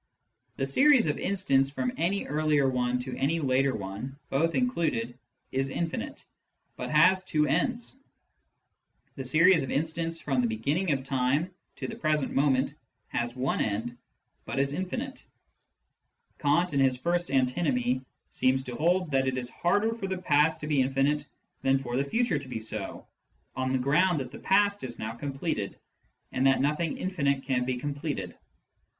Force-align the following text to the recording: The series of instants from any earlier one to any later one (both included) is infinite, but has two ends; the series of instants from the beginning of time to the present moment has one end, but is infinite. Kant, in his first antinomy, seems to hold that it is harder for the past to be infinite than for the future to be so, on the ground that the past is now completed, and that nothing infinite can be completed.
The 0.55 0.65
series 0.65 1.05
of 1.05 1.19
instants 1.19 1.69
from 1.69 1.91
any 1.95 2.25
earlier 2.25 2.67
one 2.67 2.97
to 3.01 3.15
any 3.17 3.39
later 3.39 3.75
one 3.75 4.17
(both 4.31 4.55
included) 4.55 5.15
is 5.51 5.69
infinite, 5.69 6.25
but 6.75 6.89
has 6.89 7.23
two 7.23 7.45
ends; 7.45 7.97
the 9.15 9.23
series 9.23 9.61
of 9.61 9.69
instants 9.69 10.19
from 10.19 10.41
the 10.41 10.47
beginning 10.47 10.91
of 10.91 11.03
time 11.03 11.53
to 11.75 11.87
the 11.87 11.95
present 11.95 12.33
moment 12.33 12.73
has 13.09 13.35
one 13.35 13.61
end, 13.61 13.95
but 14.43 14.57
is 14.57 14.73
infinite. 14.73 15.23
Kant, 16.39 16.73
in 16.73 16.79
his 16.79 16.97
first 16.97 17.29
antinomy, 17.29 18.01
seems 18.31 18.63
to 18.63 18.75
hold 18.75 19.11
that 19.11 19.27
it 19.27 19.37
is 19.37 19.51
harder 19.51 19.93
for 19.93 20.07
the 20.07 20.17
past 20.17 20.61
to 20.61 20.67
be 20.67 20.81
infinite 20.81 21.27
than 21.61 21.77
for 21.77 21.95
the 21.95 22.03
future 22.03 22.39
to 22.39 22.47
be 22.47 22.59
so, 22.59 23.05
on 23.55 23.71
the 23.71 23.77
ground 23.77 24.19
that 24.19 24.31
the 24.31 24.39
past 24.39 24.83
is 24.83 24.97
now 24.97 25.13
completed, 25.13 25.77
and 26.31 26.47
that 26.47 26.59
nothing 26.59 26.97
infinite 26.97 27.43
can 27.43 27.65
be 27.65 27.77
completed. 27.77 28.35